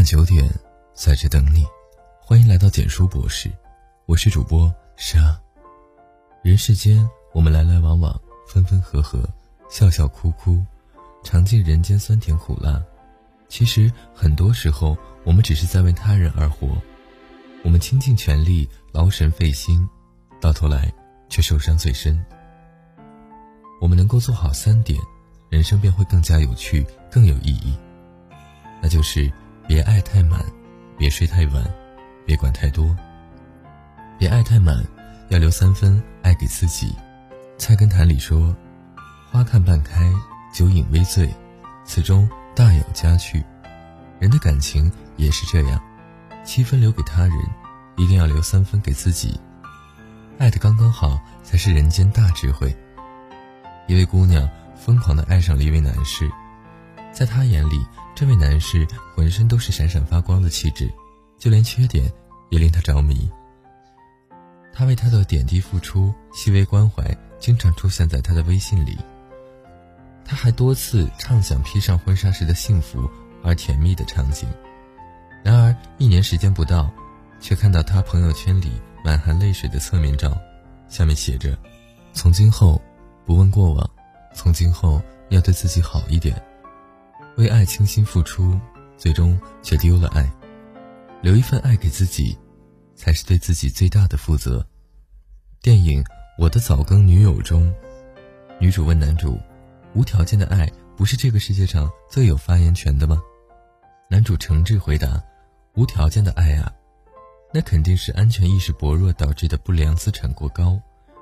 [0.00, 0.50] 晚九点，
[0.94, 1.62] 在这等你。
[2.22, 3.52] 欢迎来到简书博士，
[4.06, 5.38] 我是主播莎。
[6.42, 8.18] 人世间，我们来来往往，
[8.48, 9.28] 分分合合，
[9.68, 10.64] 笑笑哭哭，
[11.22, 12.82] 尝尽人间酸甜苦辣。
[13.50, 16.68] 其实很多时候，我们只是在为他人而活。
[17.62, 19.86] 我们倾尽全力，劳神费心，
[20.40, 20.90] 到头来
[21.28, 22.18] 却受伤最深。
[23.82, 24.98] 我们能够做好三点，
[25.50, 27.76] 人生便会更加有趣，更有意义。
[28.80, 29.30] 那就是
[29.70, 30.44] 别爱太满，
[30.98, 31.64] 别睡太晚，
[32.26, 32.92] 别管太多。
[34.18, 34.84] 别爱太满，
[35.28, 36.92] 要留三分爱给自己。
[37.56, 38.52] 菜根谭里说
[39.30, 40.10] ：“花看半开，
[40.52, 41.32] 酒饮微醉，
[41.84, 43.44] 此中大有佳趣。”
[44.18, 45.80] 人的感情也是这样，
[46.44, 47.38] 七分留给他人，
[47.96, 49.40] 一定要留三分给自己。
[50.36, 52.76] 爱的刚刚好，才是人间大智慧。
[53.86, 56.28] 一位姑娘疯狂地爱上了一位男士，
[57.12, 60.90] 在她眼里，这位男士浑身都是闪闪发光的气质，
[61.38, 62.10] 就连缺点
[62.50, 63.30] 也令她着迷。
[64.72, 67.04] 他为他的点滴付出、细微关怀，
[67.38, 68.96] 经常出现在他的微信里。
[70.24, 73.10] 他还多次畅想披上婚纱时的幸福
[73.42, 74.48] 而甜蜜的场景。
[75.42, 76.90] 然而，一年时间不到，
[77.40, 78.70] 却看到他朋友圈里
[79.04, 80.40] 满含泪水的侧面照，
[80.88, 81.58] 下面写着
[82.14, 82.80] ：“从今后。”
[83.26, 83.90] 不问过往，
[84.34, 86.42] 从今后要对自己好一点。
[87.40, 88.60] 为爱倾心付出，
[88.98, 90.30] 最终却丢了爱。
[91.22, 92.36] 留一份爱给自己，
[92.94, 94.62] 才是对自己最大的负责。
[95.62, 96.04] 电影
[96.38, 97.72] 《我的早更女友》中，
[98.60, 99.40] 女主问男主
[99.96, 103.18] ：“无条件的爱不是这个世界上最有发言权的吗？”
[104.10, 105.18] 男主诚挚回答
[105.76, 106.70] ：“无条件的爱啊，
[107.54, 110.78] 那肯定是安全意识薄弱导致的不良资产过高。”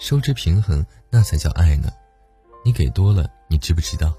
[0.00, 1.88] 收支平衡，那才叫爱呢。
[2.64, 4.12] 你给多了，你知不知道？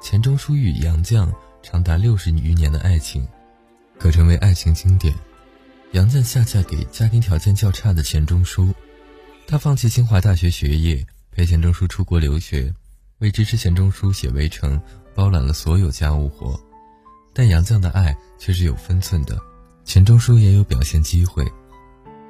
[0.00, 1.28] 钱钟书与杨绛
[1.62, 3.26] 长达六十余年的爱情，
[3.98, 5.14] 可成为爱情经典。
[5.92, 8.72] 杨绛下嫁给家庭条件较差的钱钟书，
[9.46, 12.72] 她放弃清华大学学业，陪钱钟书出国留学，
[13.18, 14.78] 为支持钱钟书写《围城》，
[15.14, 16.58] 包揽了所有家务活。
[17.34, 19.38] 但杨绛的爱却是有分寸的，
[19.84, 21.46] 钱钟书也有表现机会。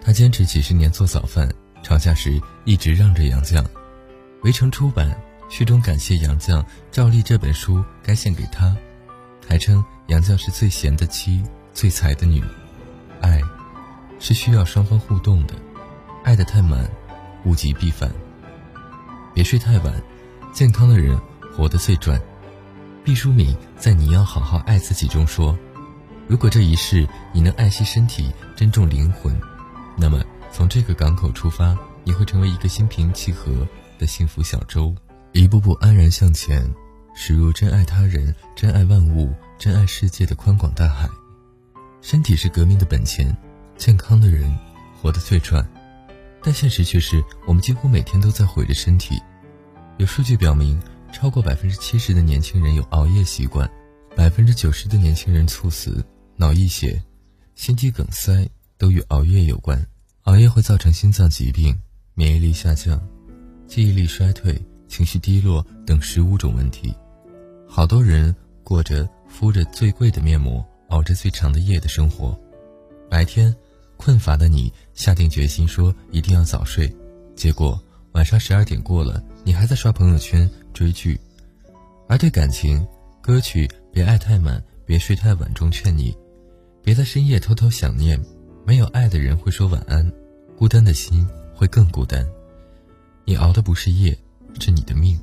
[0.03, 1.49] 他坚持几十年做早饭。
[1.83, 3.63] 吵架时一直让着杨绛，
[4.43, 5.19] 《围城》出版
[5.51, 8.75] 序中感谢杨绛照例这本书该献给他，
[9.47, 11.43] 还称杨绛是最贤的妻，
[11.75, 12.41] 最才的女。
[13.21, 13.43] 爱，
[14.21, 15.55] 是需要双方互动的，
[16.23, 16.89] 爱得太满，
[17.45, 18.09] 物极必反。
[19.35, 19.93] 别睡太晚，
[20.53, 21.21] 健康的人
[21.53, 22.19] 活得最赚。
[23.05, 25.59] 毕淑敏在《你要好好爱自己》中说
[26.29, 29.39] ：“如果这一世你能爱惜身体，珍重灵魂，
[29.97, 30.23] 那么。”
[30.53, 33.67] 从这个港口出发，你会成为一个心平气和
[34.01, 34.93] 的幸福小舟，
[35.33, 36.63] 一步步安然向前，
[37.15, 41.09] 驶入真爱他人、真爱万物、真爱世界的宽广大海。
[42.01, 43.37] 身体是革命的本钱，
[43.77, 44.53] 健康的人
[45.01, 45.65] 活得最赚。
[46.43, 49.21] 但现实却是，我们几乎每天都在毁着身体。
[49.99, 50.81] 有数据表明，
[51.13, 53.71] 超过百分之七十的年轻人有熬夜习惯，
[54.17, 56.05] 百分之九十的年轻人猝死、
[56.37, 57.01] 脑溢血、
[57.55, 58.49] 心肌梗塞
[58.79, 59.87] 都与熬夜有关。
[60.23, 61.79] 熬夜会造成心脏疾病、
[62.15, 63.01] 免疫力下降、
[63.67, 66.93] 记忆力衰退、情绪低落等十五种问题。
[67.67, 68.35] 好多人
[68.65, 72.39] 过着敷着最贵的面膜、熬着最长的夜的生活。
[73.09, 73.55] 白天
[73.97, 76.93] 困乏的你下定决心说一定要早睡，
[77.37, 77.81] 结果
[78.13, 81.19] 晚上十二点过了，你还在刷朋友圈追剧。
[82.09, 82.85] 而对感情，
[83.23, 86.13] 歌曲《别爱太满，别睡太晚》中劝你，
[86.83, 88.21] 别在深夜偷偷想念。
[88.67, 90.11] 没有爱的人会说晚安。
[90.57, 92.27] 孤单的心会更孤单。
[93.25, 94.17] 你熬的不是夜，
[94.59, 95.19] 是你的命。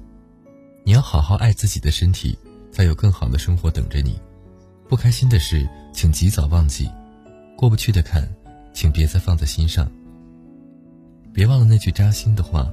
[0.83, 2.37] 你要好好爱自己的身体，
[2.71, 4.19] 才有更好的生活等着你。
[4.87, 6.85] 不开心的事，请及早忘记；
[7.57, 8.27] 过不去的坎，
[8.73, 9.91] 请别再放在心上。
[11.33, 12.71] 别忘了那句扎心的话：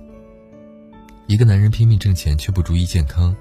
[1.27, 3.35] 一个男人拼命挣钱却不注意健康，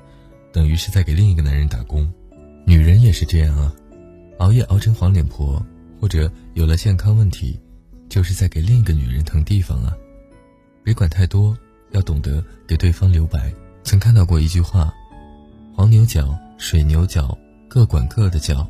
[0.52, 2.12] 等于是在给另一个男人打工。
[2.66, 3.76] 女人也是这样啊，
[4.40, 5.64] 熬夜熬成黄脸婆，
[6.02, 7.60] 或者有了健康问题。
[8.10, 9.92] 就是在给另一个女人腾地方啊！
[10.84, 11.58] 别管太多，
[11.94, 13.52] 要懂得给对方留白。
[13.84, 14.94] 曾看到过一句话
[15.76, 17.38] ：“黄牛角、水牛角，
[17.68, 18.68] 各管各的角。”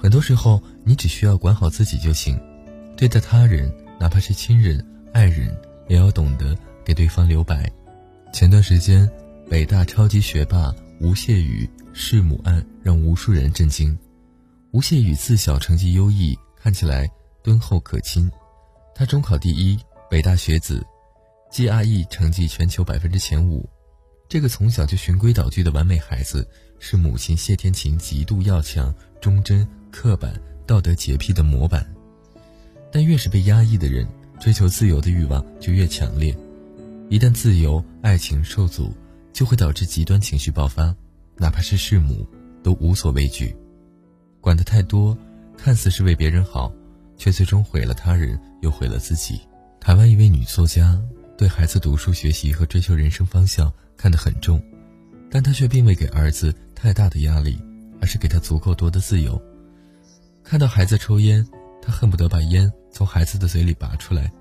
[0.00, 2.38] 很多时候，你只需要管好自己就行。
[2.96, 5.56] 对待他人，哪怕是亲人、爱人，
[5.88, 7.70] 也要懂得给对方留白。
[8.32, 9.10] 前段时间，
[9.50, 13.96] 北大超级学霸吴谢宇弑母案让无数人震惊。
[14.70, 17.10] 吴谢宇自小成绩优异，看起来
[17.42, 18.30] 敦厚可亲。
[18.94, 19.78] 他中考第一，
[20.10, 20.84] 北大学子
[21.52, 23.68] ，GRE 成绩全球百分之前五。
[24.28, 26.46] 这个从小就循规蹈矩的完美孩子，
[26.78, 31.86] 是母亲谢天琴极度要强、忠贞、刻板、道德洁癖的模板。
[32.92, 34.06] 但越是被压抑的人，
[34.38, 36.36] 追求自由的欲望就越强烈。
[37.08, 38.92] 一旦自由、爱情受阻，
[39.32, 40.94] 就会导致极端情绪爆发，
[41.36, 42.26] 哪怕是弑母，
[42.62, 43.56] 都无所畏惧。
[44.42, 45.16] 管得太多，
[45.56, 46.70] 看似是为别人好，
[47.16, 49.40] 却最终毁了他人，又毁了自己。
[49.80, 51.00] 台湾一位女作家
[51.38, 54.60] 对孩子读书学习和追求人生方向看得很重，
[55.30, 57.56] 但他却并未给儿子太大的压力，
[58.00, 59.40] 而是给他足够多的自由。
[60.42, 61.46] 看到孩子抽烟，
[61.80, 64.32] 他恨不得把烟从孩子的嘴里拔出来，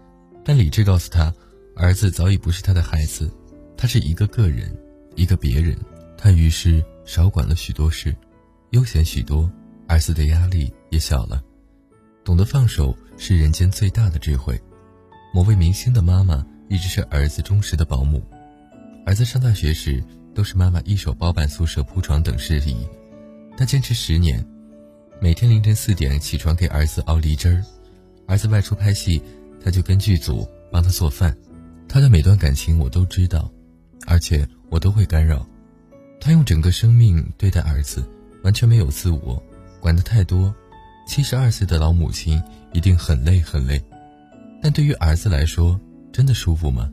[0.44, 1.32] 但理智告诉他，
[1.76, 3.32] 儿子早已不是他的孩子，
[3.78, 4.76] 他是一个个人。
[5.16, 5.76] 一个别人，
[6.16, 8.16] 他于是少管了许多事，
[8.70, 9.52] 悠闲许多，
[9.88, 11.44] 儿子的压力也小了。
[12.24, 14.60] 懂得放手是人间最大的智慧。
[15.34, 18.22] 某位明星的妈妈一直是儿子忠实的保姆，
[19.06, 20.04] 儿子上大学时
[20.34, 22.76] 都是妈妈一手包办宿舍铺床等事宜。
[23.58, 24.46] 她坚持十年，
[25.20, 27.64] 每天凌晨四点起床给儿子熬梨汁儿，
[28.28, 29.22] 儿子外出拍戏，
[29.64, 31.36] 她就跟剧组帮他做饭。
[31.88, 33.52] 她的每段感情我都知道，
[34.06, 34.48] 而且。
[34.70, 35.48] 我都会干扰，
[36.20, 38.06] 他用整个生命对待儿子，
[38.44, 39.42] 完全没有自我，
[39.80, 40.54] 管得太多。
[41.08, 42.44] 七十二岁的老母亲
[42.74, 43.82] 一定很累很累，
[44.62, 45.80] 但对于儿子来说，
[46.18, 46.92] 真的舒服吗？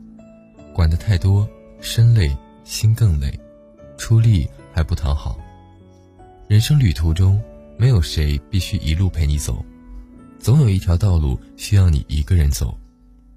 [0.74, 1.48] 管得太多，
[1.80, 3.40] 身累心更累，
[3.96, 5.38] 出力还不讨好。
[6.46, 7.42] 人生旅途中，
[7.78, 9.64] 没有谁必须一路陪你走，
[10.38, 12.78] 总有一条道路需要你一个人走，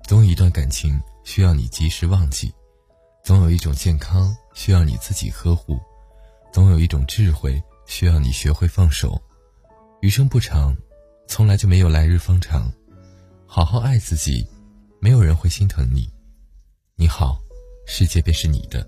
[0.03, 2.53] 总有一段感情需要你及时忘记。
[3.23, 5.79] 总有一种健康需要你自己呵护，
[6.51, 9.17] 总有一种智慧需要你学会放手。
[10.01, 10.75] 余生不长，
[11.29, 12.69] 从来就没有来日方长。
[13.45, 14.45] 好好爱自己，
[14.99, 16.09] 没有人会心疼你。
[16.95, 17.39] 你好，
[17.85, 18.81] 世界便是你的；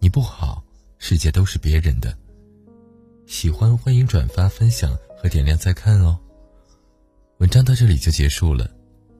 [0.00, 0.62] 你不好，
[0.98, 2.16] 世界都是别人的。
[3.26, 6.18] 喜欢欢迎转发分享和点亮再看哦。
[7.38, 8.68] 文章到这里就结束了。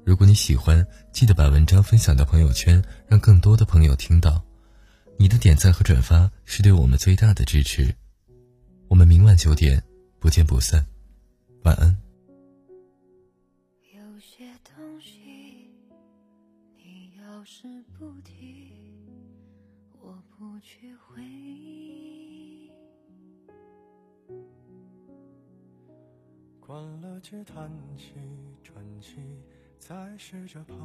[0.05, 4.43] 如果你喜欢，记得把文章分享到朋友圈，让更多的朋友听到。
[5.19, 7.94] 你的点赞和转发是对我们最大的支持。
[8.88, 9.82] 我们明晚九点
[10.19, 10.85] 不见不散，
[11.65, 11.97] 晚安。
[13.93, 15.27] 有些东西
[17.38, 18.73] 你要是不提，
[20.00, 22.73] 我不去回忆。
[26.58, 28.14] 关了机，叹气，
[28.64, 29.20] 喘气。
[29.79, 30.76] 再试着碰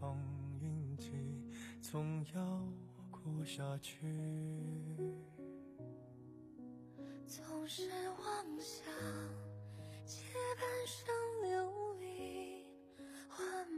[0.00, 0.16] 碰
[0.62, 1.12] 运气，
[1.82, 2.64] 总要
[3.10, 4.00] 过下去。
[7.26, 8.82] 总是妄想
[10.06, 10.24] 借
[10.56, 12.64] 半生流离
[13.28, 13.77] 换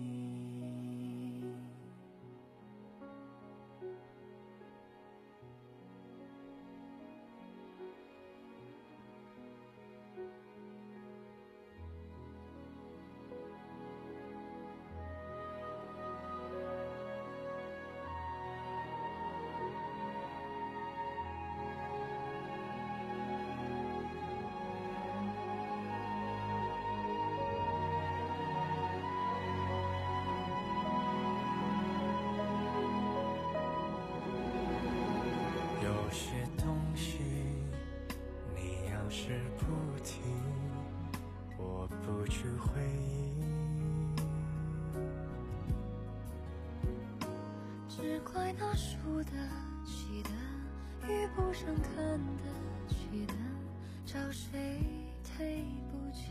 [42.05, 43.41] 不去回忆，
[47.87, 49.31] 只怪那输得
[49.85, 50.29] 起的，
[51.07, 51.95] 遇不上看
[52.37, 52.49] 得
[52.87, 53.33] 起的，
[54.05, 54.79] 找谁
[55.37, 56.21] 对不起？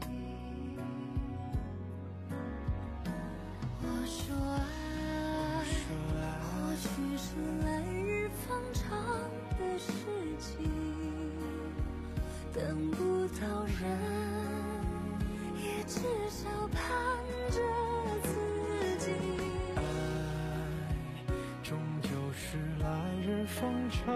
[23.60, 24.06] 封城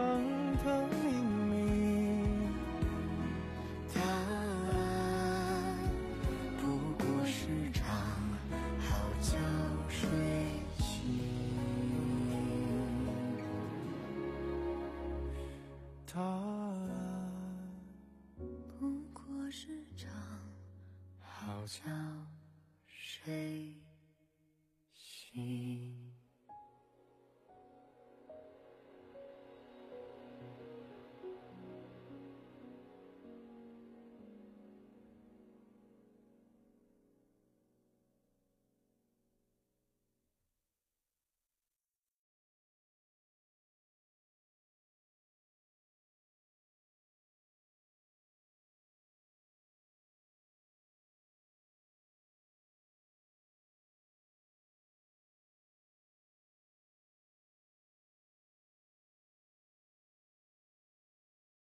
[0.65, 1.13] 的秘
[1.51, 2.49] 密
[3.95, 5.79] 答案
[6.57, 6.65] 不
[6.97, 7.85] 过是场
[8.79, 9.37] 好觉
[9.91, 10.09] 睡
[10.79, 11.21] 醒。
[16.11, 16.89] 答案
[18.79, 20.11] 不过是场
[21.21, 21.83] 好觉
[22.87, 23.75] 睡
[24.95, 26.24] 醒。